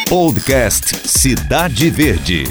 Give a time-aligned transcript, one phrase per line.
[0.00, 2.44] Podcast Cidade Verde.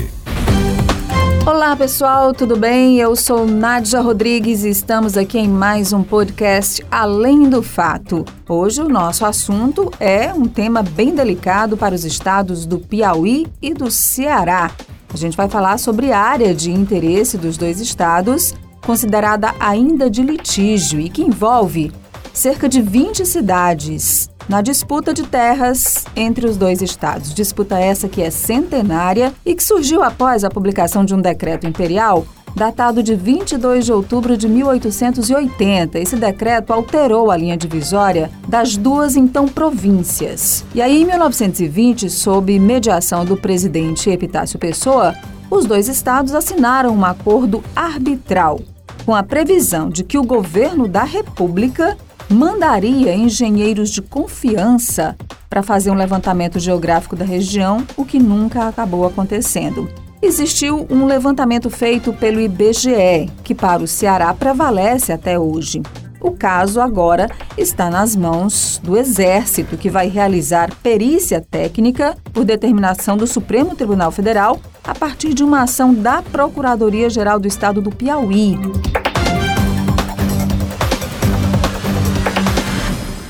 [1.46, 3.00] Olá pessoal, tudo bem?
[3.00, 8.24] Eu sou Nádia Rodrigues e estamos aqui em mais um podcast Além do Fato.
[8.48, 13.74] Hoje o nosso assunto é um tema bem delicado para os estados do Piauí e
[13.74, 14.72] do Ceará.
[15.12, 18.54] A gente vai falar sobre a área de interesse dos dois estados,
[18.86, 21.92] considerada ainda de litígio e que envolve
[22.34, 27.34] cerca de 20 cidades na disputa de terras entre os dois estados.
[27.34, 32.26] Disputa essa que é centenária e que surgiu após a publicação de um decreto imperial
[32.56, 36.00] datado de 22 de outubro de 1880.
[36.00, 40.66] Esse decreto alterou a linha divisória das duas então províncias.
[40.76, 45.16] E aí, em 1920, sob mediação do presidente Epitácio Pessoa,
[45.50, 48.60] os dois estados assinaram um acordo arbitral
[49.06, 51.98] com a previsão de que o governo da República
[52.32, 55.16] mandaria engenheiros de confiança
[55.50, 59.90] para fazer um levantamento geográfico da região, o que nunca acabou acontecendo.
[60.22, 65.82] Existiu um levantamento feito pelo IBGE, que para o Ceará prevalece até hoje.
[66.22, 73.18] O caso agora está nas mãos do Exército, que vai realizar perícia técnica por determinação
[73.18, 78.56] do Supremo Tribunal Federal a partir de uma ação da Procuradoria-Geral do Estado do Piauí.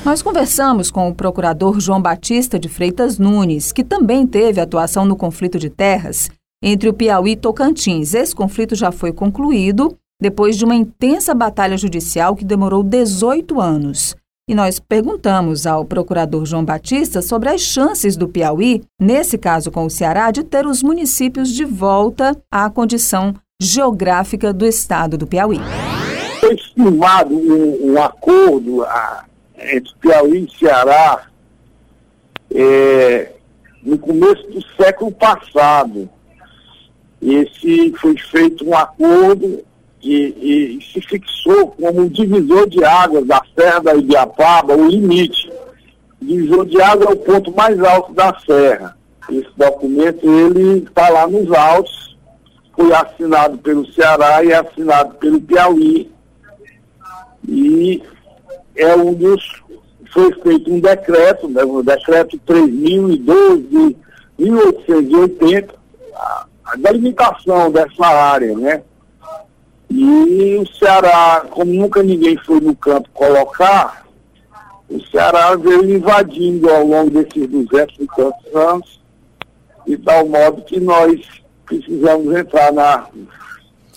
[0.03, 5.15] Nós conversamos com o procurador João Batista de Freitas Nunes, que também teve atuação no
[5.15, 6.27] conflito de terras
[6.61, 8.15] entre o Piauí e Tocantins.
[8.15, 14.15] Esse conflito já foi concluído depois de uma intensa batalha judicial que demorou 18 anos.
[14.49, 19.85] E nós perguntamos ao procurador João Batista sobre as chances do Piauí, nesse caso com
[19.85, 25.59] o Ceará, de ter os municípios de volta à condição geográfica do estado do Piauí.
[26.39, 29.25] Foi firmado um, um acordo, a
[29.63, 31.27] entre Piauí e Ceará
[32.53, 33.31] é,
[33.83, 36.09] no começo do século passado.
[37.21, 39.63] Esse foi feito um acordo
[40.01, 45.51] e, e, se fixou como um divisor de águas da Serra da Ibiapaba, o limite.
[46.19, 48.97] O divisor de água é o ponto mais alto da serra.
[49.29, 52.17] Esse documento ele está lá nos autos,
[52.75, 56.11] foi assinado pelo Ceará e assinado pelo Piauí.
[57.47, 58.01] E
[58.75, 59.61] é um dos.
[60.13, 63.97] Foi feito um decreto, né, o decreto 3012
[64.37, 65.73] de 1880,
[66.13, 68.81] a, a delimitação dessa área, né?
[69.89, 74.05] E o Ceará, como nunca ninguém foi no campo colocar,
[74.89, 79.01] o Ceará veio invadindo ao longo desses 200 e tantos anos,
[79.87, 81.21] de tal modo que nós
[81.65, 83.07] precisamos entrar na,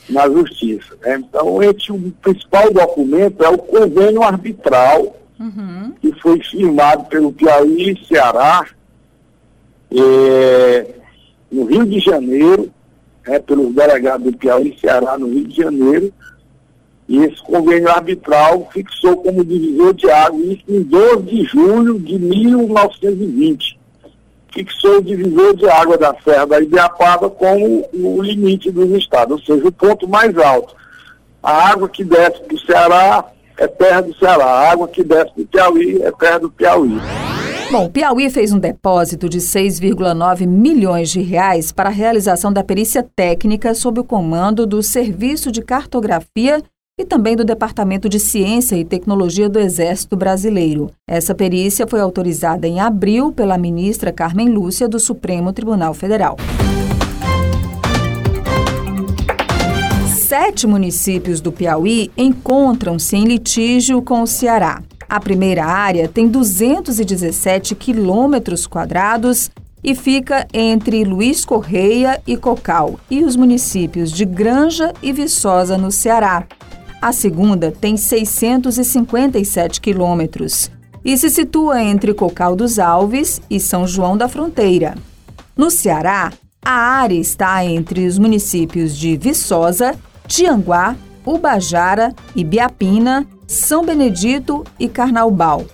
[0.08, 0.96] na justiça.
[1.02, 1.16] Né?
[1.16, 5.92] Então, esse, o principal documento é o convênio arbitral, uhum.
[6.00, 8.66] que foi firmado pelo Piauí e Ceará,
[9.92, 10.86] é,
[11.50, 12.70] no Rio de Janeiro,
[13.26, 16.12] é, pelos delegados do Piauí e Ceará no Rio de Janeiro,
[17.06, 22.18] e esse convênio arbitral fixou como divisor de água isso em 12 de julho de
[22.18, 23.83] 1920
[24.54, 29.44] fixou o divisor de água da Serra da Ibiapaba como o limite dos estados, ou
[29.44, 30.74] seja, o ponto mais alto.
[31.42, 33.24] A água que desce do Ceará
[33.58, 36.98] é terra do Ceará, a água que desce do Piauí é terra do Piauí.
[37.70, 42.62] Bom, o Piauí fez um depósito de 6,9 milhões de reais para a realização da
[42.62, 46.62] perícia técnica sob o comando do Serviço de Cartografia
[46.96, 50.92] e também do Departamento de Ciência e Tecnologia do Exército Brasileiro.
[51.08, 56.36] Essa perícia foi autorizada em abril pela ministra Carmen Lúcia do Supremo Tribunal Federal.
[60.16, 64.80] Sete municípios do Piauí encontram-se em litígio com o Ceará.
[65.08, 69.50] A primeira área tem 217 quilômetros quadrados
[69.82, 75.90] e fica entre Luiz Correia e Cocal e os municípios de Granja e Viçosa, no
[75.90, 76.46] Ceará.
[77.04, 80.70] A segunda tem 657 quilômetros
[81.04, 84.94] e se situa entre Cocal dos Alves e São João da Fronteira.
[85.54, 86.32] No Ceará,
[86.64, 89.94] a área está entre os municípios de Viçosa,
[90.26, 90.96] Tianguá,
[91.26, 95.66] Ubajara, Ibiapina, São Benedito e Carnaubal.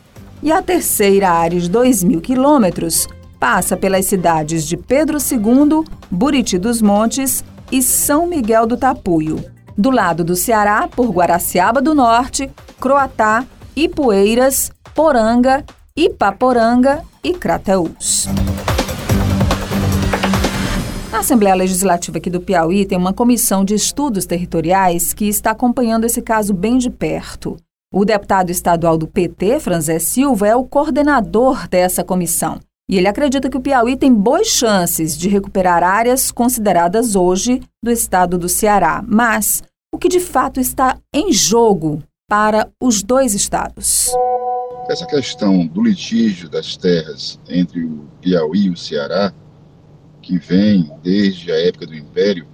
[0.43, 3.07] E a terceira área de 2 mil quilômetros
[3.39, 9.60] passa pelas cidades de Pedro II, Buriti dos Montes e São Miguel do Tapuio.
[9.81, 15.65] Do lado do Ceará, por Guaraciaba do Norte, Croatá, Ipueiras, Poranga,
[15.97, 18.29] Ipaporanga e Crateús.
[21.11, 26.05] A Assembleia Legislativa aqui do Piauí tem uma comissão de estudos territoriais que está acompanhando
[26.05, 27.57] esse caso bem de perto.
[27.91, 32.61] O deputado estadual do PT, Franzé Silva, é o coordenador dessa comissão.
[32.87, 37.91] E ele acredita que o Piauí tem boas chances de recuperar áreas consideradas hoje do
[37.91, 39.03] estado do Ceará.
[39.07, 44.09] Mas o que de fato está em jogo para os dois estados?
[44.89, 49.33] Essa questão do litígio das terras entre o Piauí e o Ceará,
[50.23, 52.47] que vem desde a época do Império,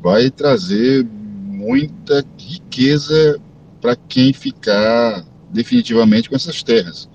[0.00, 3.40] vai trazer muita riqueza
[3.80, 7.08] para quem ficar definitivamente com essas terras.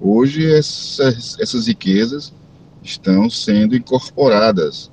[0.00, 2.32] Hoje, essas, essas riquezas
[2.82, 4.90] estão sendo incorporadas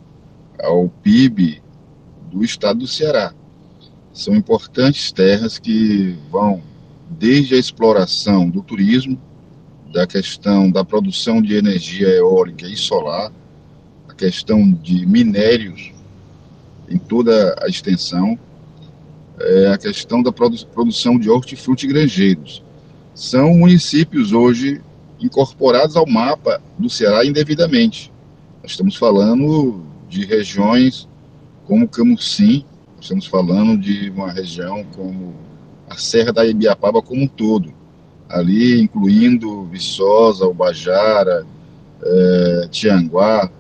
[0.59, 1.61] ao PIB
[2.31, 3.33] do estado do Ceará.
[4.15, 6.63] São importantes terras que vão
[7.09, 9.19] desde a exploração do turismo,
[9.91, 13.29] da questão da produção de energia eólica e solar,
[14.07, 15.91] a questão de minérios
[16.89, 18.39] em toda a extensão,
[19.37, 22.63] é a questão da produ produção de hortifruti e granjeiros.
[23.13, 24.81] São municípios hoje
[25.19, 28.13] incorporados ao mapa do Ceará indevidamente.
[28.63, 31.05] Nós estamos falando de regiões
[31.65, 32.63] como Camusim,
[33.05, 35.35] estamos falando de uma região como
[35.87, 37.71] a Serra da Ibiapaba como um todo,
[38.27, 41.45] ali incluindo Viçosa, Ubajara,
[42.01, 43.51] é, Tianguá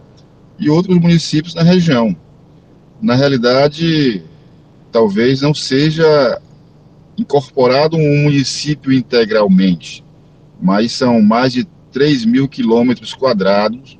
[0.57, 2.15] e outros municípios na região.
[2.99, 4.23] Na realidade,
[4.91, 6.41] talvez não seja
[7.15, 10.03] incorporado um município integralmente,
[10.59, 13.99] mas são mais de 3 mil quilômetros quadrados,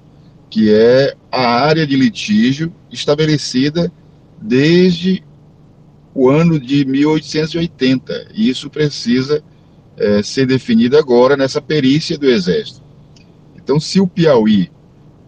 [0.49, 3.91] que é a área de litígio estabelecida
[4.41, 5.23] desde
[6.15, 8.29] o ano de 1880.
[8.33, 9.43] E isso precisa
[9.97, 12.81] é, ser definido agora nessa perícia do Exército.
[13.55, 14.71] Então, se o Piauí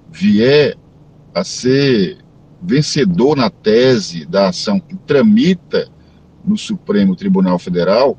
[0.10, 0.78] vier
[1.36, 2.19] a ser
[2.62, 5.89] vencedor na tese da ação que tramita
[6.44, 8.18] no Supremo Tribunal Federal,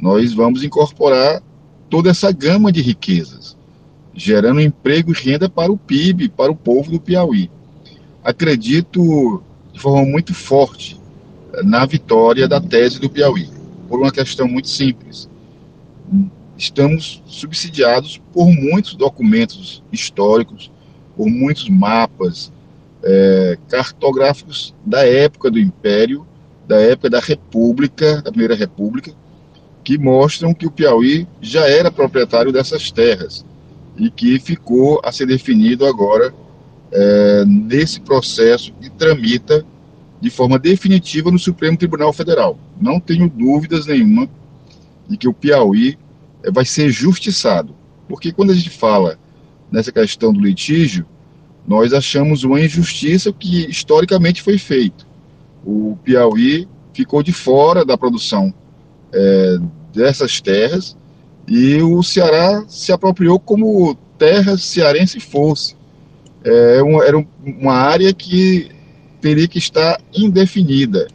[0.00, 1.42] nós vamos incorporar
[1.90, 3.56] toda essa gama de riquezas,
[4.14, 7.50] gerando emprego e renda para o PIB, para o povo do Piauí.
[8.24, 9.42] Acredito
[9.72, 11.01] de forma muito forte
[11.64, 13.48] na vitória da tese do Piauí,
[13.88, 15.28] por uma questão muito simples.
[16.56, 20.70] Estamos subsidiados por muitos documentos históricos,
[21.16, 22.52] por muitos mapas
[23.02, 26.26] é, cartográficos da época do Império,
[26.66, 29.12] da época da República, da Primeira República,
[29.84, 33.44] que mostram que o Piauí já era proprietário dessas terras
[33.96, 36.32] e que ficou a ser definido agora
[36.92, 39.64] é, nesse processo que tramita
[40.22, 42.56] de forma definitiva no Supremo Tribunal Federal.
[42.80, 44.30] Não tenho dúvidas nenhuma
[45.08, 45.98] de que o Piauí
[46.44, 47.74] eh, vai ser justiçado,
[48.08, 49.18] porque quando a gente fala
[49.68, 51.04] nessa questão do litígio,
[51.66, 55.04] nós achamos uma injustiça que historicamente foi feito.
[55.66, 58.54] O Piauí ficou de fora da produção
[59.12, 59.58] é,
[59.92, 60.96] dessas terras
[61.48, 65.74] e o Ceará se apropriou como terra cearense fosse.
[66.44, 68.70] É, uma, era uma área que
[69.22, 71.06] teria que estar indefinida.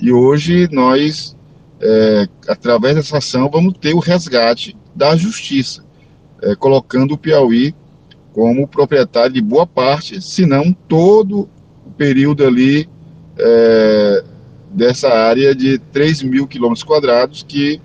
[0.00, 1.36] E hoje nós,
[1.80, 5.84] é, através dessa ação, vamos ter o resgate da justiça,
[6.42, 7.72] é, colocando o Piauí
[8.32, 11.48] como proprietário de boa parte, se não todo
[11.86, 12.88] o período ali
[13.38, 14.24] é,
[14.70, 17.80] dessa área de 3 mil quilômetros quadrados que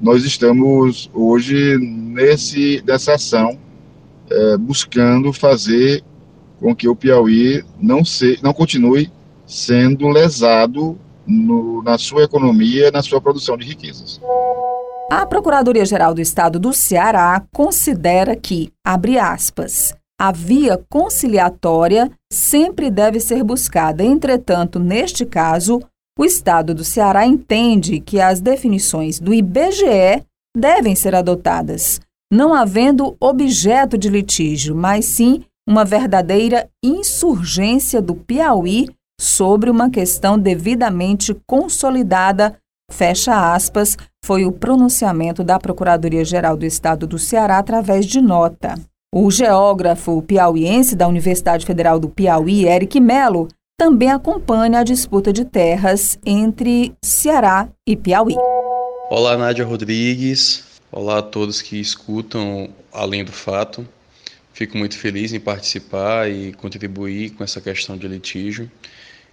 [0.00, 3.58] nós estamos hoje nesse dessa ação
[4.30, 6.04] é, buscando fazer
[6.60, 9.10] com que o Piauí não se, não continue
[9.48, 14.20] sendo lesado no, na sua economia, na sua produção de riquezas.
[15.10, 23.18] A Procuradoria-Geral do Estado do Ceará considera que, abre aspas, a via conciliatória sempre deve
[23.18, 24.04] ser buscada.
[24.04, 25.80] Entretanto, neste caso,
[26.18, 30.24] o Estado do Ceará entende que as definições do IBGE
[30.54, 32.00] devem ser adotadas,
[32.30, 38.88] não havendo objeto de litígio, mas sim uma verdadeira insurgência do Piauí
[39.20, 42.56] sobre uma questão devidamente consolidada,
[42.90, 48.74] fecha aspas, foi o pronunciamento da Procuradoria-Geral do Estado do Ceará através de nota.
[49.14, 53.48] O geógrafo piauiense da Universidade Federal do Piauí, Eric Melo,
[53.78, 58.34] também acompanha a disputa de terras entre Ceará e Piauí.
[59.10, 60.64] Olá, Nádia Rodrigues.
[60.92, 63.86] Olá a todos que escutam Além do Fato.
[64.52, 68.70] Fico muito feliz em participar e contribuir com essa questão de litígio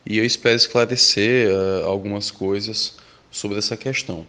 [0.06, 2.96] e eu espero esclarecer uh, algumas coisas
[3.32, 4.26] sobre essa questão.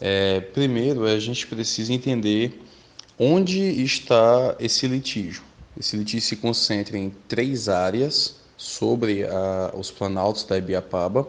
[0.00, 2.60] É, primeiro, a gente precisa entender
[3.18, 5.42] onde está esse litígio.
[5.78, 11.26] Esse litígio se concentra em três áreas sobre a, os planaltos da Ibiapaba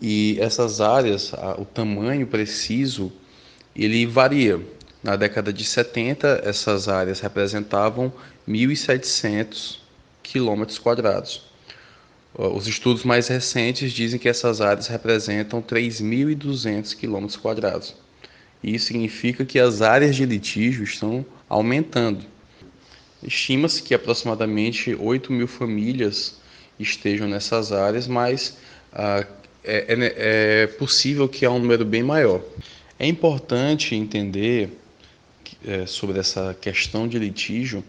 [0.00, 3.12] e essas áreas, a, o tamanho preciso,
[3.74, 4.60] ele varia.
[5.02, 8.12] Na década de 70, essas áreas representavam
[8.48, 9.78] 1.700
[10.22, 11.42] quilômetros quadrados.
[12.38, 17.94] Os estudos mais recentes dizem que essas áreas representam 3.200 quilômetros quadrados.
[18.62, 22.24] Isso significa que as áreas de litígio estão aumentando.
[23.22, 26.36] Estima-se que aproximadamente 8 mil famílias
[26.78, 28.58] estejam nessas áreas, mas
[28.92, 29.26] ah,
[29.64, 30.14] é, é,
[30.62, 32.42] é, possível que há um número bem maior.
[32.98, 34.70] É importante entender
[35.66, 37.82] é, sobre essa questão de litígio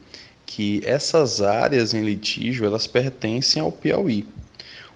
[0.47, 4.25] que essas áreas em litígio elas pertencem ao Piauí.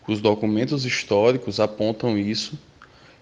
[0.08, 2.58] Os documentos históricos apontam isso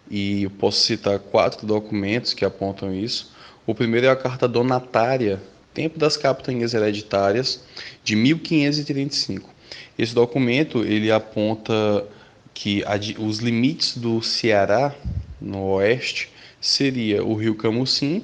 [0.09, 3.33] e eu posso citar quatro documentos que apontam isso.
[3.65, 5.41] O primeiro é a Carta Donatária,
[5.73, 7.63] Tempo das Capitanias Hereditárias,
[8.03, 9.49] de 1535.
[9.97, 12.05] Esse documento ele aponta
[12.53, 12.83] que
[13.17, 14.95] os limites do Ceará
[15.41, 16.29] no oeste
[16.61, 18.23] seria o Rio Camucim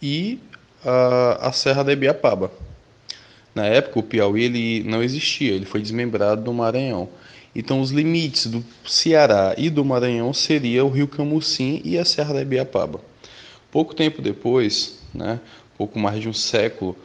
[0.00, 0.38] e
[0.84, 2.50] a, a Serra da Ibiapaba.
[3.54, 7.08] Na época o Piauí ele não existia, ele foi desmembrado do Maranhão.
[7.54, 12.34] Então, os limites do Ceará e do Maranhão seria o rio Camucim e a Serra
[12.34, 13.00] da Ibiapaba.
[13.70, 15.40] Pouco tempo depois, né,
[15.76, 16.96] pouco mais de um século,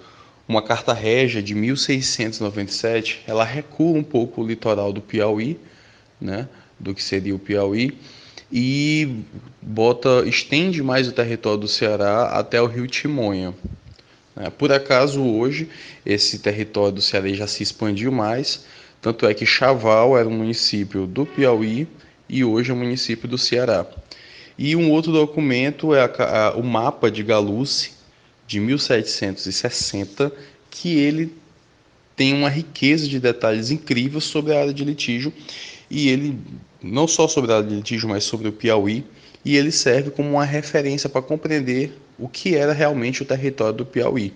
[0.48, 5.60] uma carta régia de 1697, ela recua um pouco o litoral do Piauí,
[6.22, 6.48] né,
[6.80, 7.98] do que seria o Piauí,
[8.56, 9.24] e
[9.60, 13.52] bota estende mais o território do Ceará até o rio Timonha.
[14.36, 14.52] Né.
[14.52, 15.68] Por acaso hoje
[16.06, 18.66] esse território do Ceará já se expandiu mais,
[19.02, 21.88] tanto é que Chaval era um município do Piauí
[22.30, 23.88] e hoje é um município do Ceará.
[24.56, 27.94] E um outro documento é a, a, o mapa de Galuce,
[28.46, 30.32] de 1760,
[30.70, 31.34] que ele
[32.16, 35.34] tem uma riqueza de detalhes incríveis sobre a área de litígio
[35.90, 36.38] e ele
[36.82, 39.06] não só sobre a área de litígio, mas sobre o Piauí,
[39.46, 43.86] e ele serve como uma referência para compreender o que era realmente o território do
[43.86, 44.34] Piauí.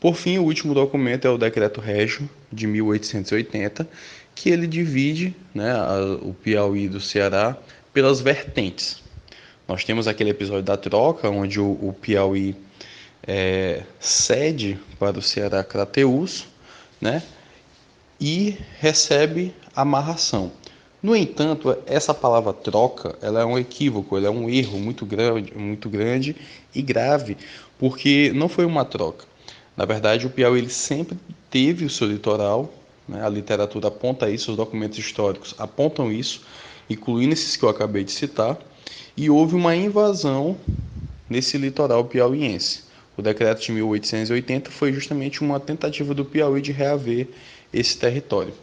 [0.00, 3.86] Por fim, o último documento é o Decreto Régio de 1880,
[4.34, 7.56] que ele divide né, a, o Piauí do Ceará
[7.92, 9.02] pelas vertentes.
[9.68, 12.56] Nós temos aquele episódio da troca, onde o, o Piauí
[13.26, 16.46] é, cede para o Ceará Crateus,
[17.00, 17.22] né,
[18.20, 20.52] e recebe amarração.
[21.02, 25.56] No entanto, essa palavra troca, ela é um equívoco, ela é um erro muito grande,
[25.56, 26.36] muito grande
[26.74, 27.38] e grave,
[27.78, 29.24] porque não foi uma troca.
[29.74, 31.18] Na verdade, o Piauí ele sempre
[31.50, 32.70] teve o seu litoral,
[33.08, 33.24] né?
[33.24, 36.42] a literatura aponta isso, os documentos históricos apontam isso,
[36.90, 38.58] incluindo esses que eu acabei de citar,
[39.16, 40.54] e houve uma invasão
[41.30, 42.89] nesse litoral piauiense.
[43.20, 47.28] O decreto de 1880 foi justamente uma tentativa do Piauí de reaver
[47.70, 48.54] esse território.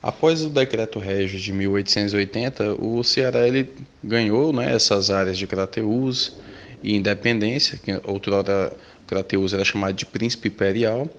[0.00, 3.68] Após o decreto Regis de 1880, o Ceará ele
[4.02, 6.36] ganhou né, essas áreas de Crateús
[6.84, 8.72] e Independência, que outrora
[9.08, 11.10] Crateus era chamado de príncipe imperial,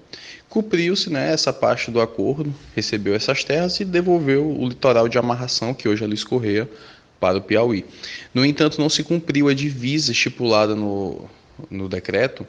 [0.48, 5.74] cumpriu-se né, essa parte do acordo, recebeu essas terras e devolveu o litoral de amarração
[5.74, 6.66] que hoje ali escorreia
[7.20, 7.84] para o Piauí.
[8.32, 11.28] No entanto, não se cumpriu a divisa estipulada no,
[11.70, 12.46] no decreto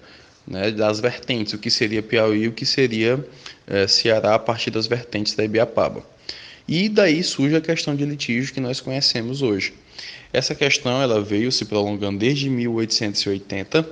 [0.48, 3.24] né, das vertentes, o que seria Piauí e o que seria
[3.68, 6.04] é, Ceará a partir das vertentes da Ibiapaba.
[6.68, 9.74] E daí surge a questão de litígio que nós conhecemos hoje.
[10.32, 13.86] Essa questão ela veio se prolongando desde 1880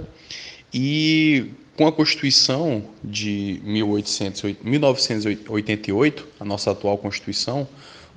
[0.73, 7.67] e com a Constituição de 1988, a nossa atual Constituição,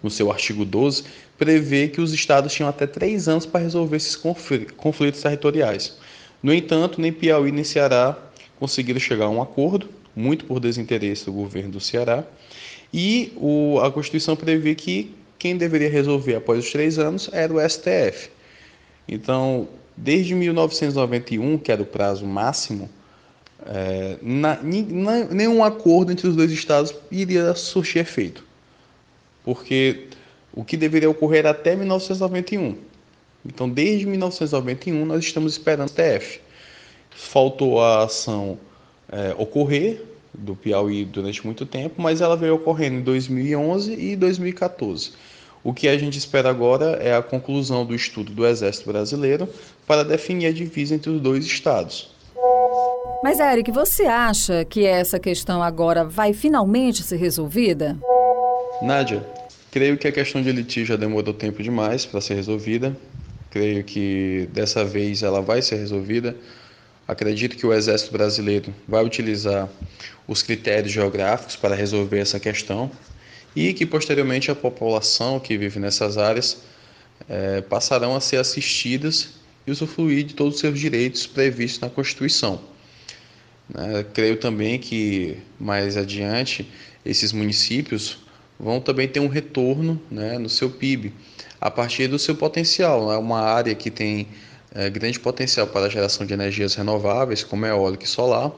[0.02, 1.04] no seu artigo 12,
[1.38, 5.96] prevê que os estados tinham até três anos para resolver esses conflitos territoriais.
[6.44, 8.16] No entanto, nem Piauí nem Ceará
[8.60, 12.22] conseguiram chegar a um acordo, muito por desinteresse do governo do Ceará,
[12.92, 17.68] e o, a Constituição prevê que quem deveria resolver após os três anos era o
[17.68, 18.30] STF.
[19.08, 22.90] Então, Desde 1991, que era o prazo máximo,
[23.66, 28.44] é, na, na, nenhum acordo entre os dois estados iria surtir efeito.
[29.44, 30.08] Porque
[30.52, 32.76] o que deveria ocorrer até 1991.
[33.44, 36.40] Então, desde 1991, nós estamos esperando o TF.
[37.10, 38.58] Faltou a ação
[39.10, 45.12] é, ocorrer do Piauí durante muito tempo, mas ela veio ocorrendo em 2011 e 2014.
[45.62, 49.48] O que a gente espera agora é a conclusão do estudo do Exército Brasileiro
[49.86, 52.12] para definir a divisa entre os dois estados.
[53.22, 57.96] Mas, Eric, você acha que essa questão agora vai finalmente ser resolvida?
[58.82, 59.26] Nádia,
[59.70, 62.94] creio que a questão de litígio já demorou tempo demais para ser resolvida.
[63.54, 66.37] Creio que dessa vez ela vai ser resolvida.
[67.06, 69.68] Acredito que o Exército Brasileiro vai utilizar
[70.26, 72.90] os critérios geográficos para resolver essa questão
[73.54, 76.62] e que posteriormente a população que vive nessas áreas
[77.28, 79.34] é, passarão a ser assistidas
[79.64, 82.61] e usufruir de todos os seus direitos previstos na Constituição.
[83.73, 84.04] Né?
[84.12, 86.68] Creio também que mais adiante
[87.06, 88.18] esses municípios
[88.58, 91.12] vão também ter um retorno né, no seu PIB
[91.64, 93.11] a partir do seu potencial.
[93.11, 93.18] É né?
[93.18, 94.28] uma área que tem
[94.75, 98.52] é, grande potencial para a geração de energias renováveis, como eólica e solar,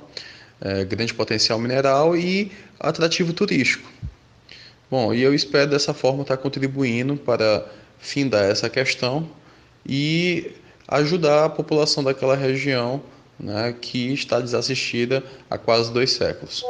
[0.60, 3.88] é, grande potencial mineral e atrativo turístico.
[4.90, 7.64] Bom, e eu espero dessa forma estar contribuindo para
[7.98, 9.30] findar essa questão
[9.86, 10.52] e
[10.88, 13.00] ajudar a população daquela região
[13.38, 16.64] né, que está desassistida há quase dois séculos.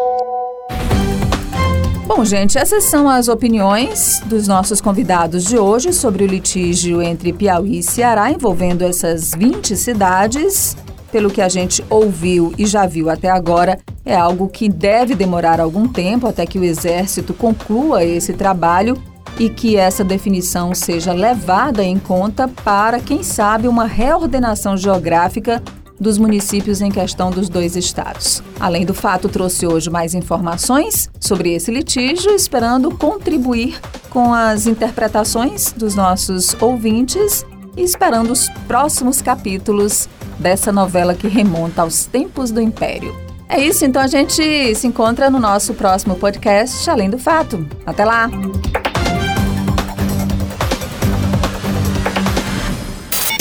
[2.06, 7.32] Bom, gente, essas são as opiniões dos nossos convidados de hoje sobre o litígio entre
[7.32, 10.76] Piauí e Ceará envolvendo essas 20 cidades.
[11.10, 15.60] Pelo que a gente ouviu e já viu até agora, é algo que deve demorar
[15.60, 18.96] algum tempo até que o Exército conclua esse trabalho
[19.36, 25.60] e que essa definição seja levada em conta para, quem sabe, uma reordenação geográfica
[25.98, 28.42] dos municípios em questão dos dois estados.
[28.60, 35.72] Além do fato, trouxe hoje mais informações sobre esse litígio, esperando contribuir com as interpretações
[35.72, 37.44] dos nossos ouvintes
[37.76, 43.14] e esperando os próximos capítulos dessa novela que remonta aos tempos do Império.
[43.48, 47.66] É isso, então a gente se encontra no nosso próximo podcast Além do Fato.
[47.86, 48.28] Até lá!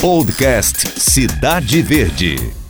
[0.06, 2.65] Podcast Cidade Verde.